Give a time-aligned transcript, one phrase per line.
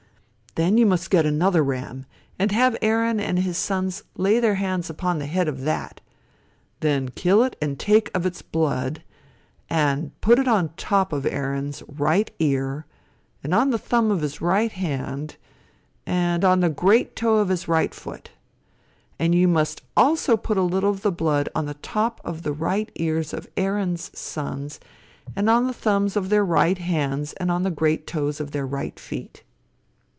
[0.55, 2.05] Then you must get another ram,
[2.37, 6.01] and have Aaron and his sons lay their hands upon the head of that,
[6.81, 9.01] then kill it and take of its blood,
[9.69, 12.85] and put it on the top of Aaron s right ear,
[13.41, 15.37] and on the thumb of his right hand,
[16.05, 18.31] and on the great toe of his right foot.
[19.17, 22.51] And you must also put a little of the blood upon the top of the
[22.51, 24.81] right ears of Aaron's sons,
[25.33, 28.67] and on the thumbs of their right hands and on the great toes of their
[28.67, 29.43] right feet.